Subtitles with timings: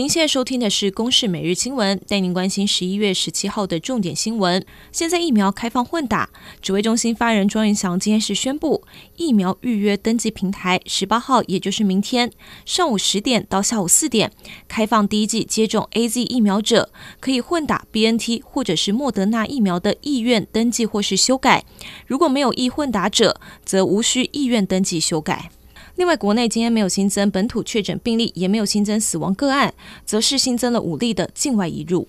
[0.00, 4.64] 您现在收听的是《公视每日新闻》，带您关心十一月十七号的重点新闻。
[4.90, 6.30] 现在疫苗开放混打，
[6.62, 8.82] 指挥中心发言人庄云祥今天是宣布，
[9.16, 12.32] 疫苗预约登记平台十八号，也就是明天
[12.64, 14.32] 上午十点到下午四点，
[14.66, 21.66] 开放第一剂接种 AZ 疫苗者可以混打 BNT 或者是莫德纳疫苗的意愿登记或是修改。
[22.06, 25.50] 如果没有意混打者，则无需意愿登记修改。
[26.00, 29.74] 另外，国内今天没有新增本土确诊病例，也没有新增死亡个案，
[30.06, 32.08] 则是新增了五例的境外移入。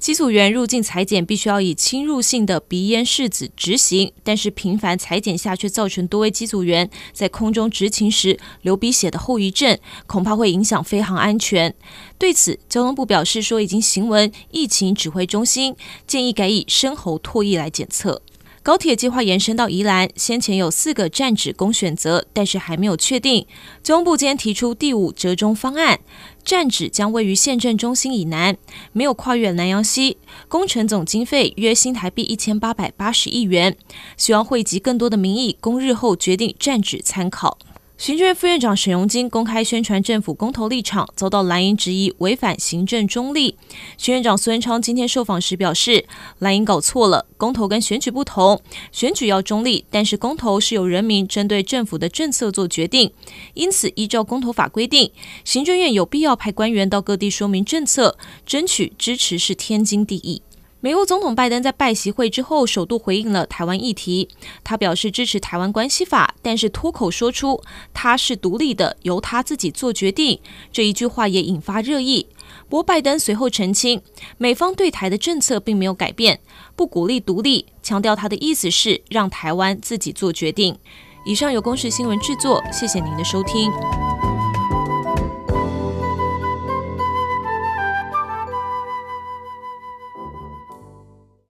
[0.00, 11.72] 机组员入境采检必须要以侵入性的鼻咽拭子执行，但是频繁采检下却造成多位机组员在空中执勤时流鼻血的后遗症，恐怕会影响飞航安全。
[12.18, 15.76] 对此，交通部表示说已经行文疫情指挥中心，
[16.08, 18.20] 建议改以深喉唾液来检测。
[18.64, 23.46] 高铁计划延伸到宜兰，先前有四个站址供选择，但是还没有确定。
[23.82, 26.00] 中部间提出第五折中方案，
[26.42, 28.56] 站址将位于县镇中心以南，
[28.92, 30.16] 没有跨越南洋溪，
[30.48, 33.76] 工程总经费约新台币一千八百八十亿元，
[34.16, 37.58] 希望汇集更多的民意，供日后决定站址参考。
[37.96, 43.56] 行政院副院长沈荣金公开宣传政府公投立场，遭到蓝营质疑违反行政中立。
[43.96, 46.04] 徐院长苏贞昌今天受访时表示，
[46.40, 53.12] 蓝营搞错了，公投跟选举不同，选举要中立，但是公投是由人民针对政府的政策做决定，
[53.54, 55.12] 因此依照公投法规定，
[55.44, 60.42] 行政院有必要派官员到各地说明政策，争取支持是天经地义。
[60.84, 64.28] 美国总统拜登在拜习会之后，首度回应了台湾议题。
[64.62, 67.62] 他表示支持台湾关系法，但是脱口说出
[67.94, 70.38] 他是独立的，由他自己做决定。
[70.70, 72.26] 这一句话也引发热议。
[72.68, 74.02] 不过拜登随后澄清，
[74.36, 76.38] 美方对台的政策并没有改变，
[76.76, 80.76] 不鼓励独立，强调他的意思是让台湾自己做决定。
[81.24, 83.72] 以上由公视新闻制作，谢谢您的收听。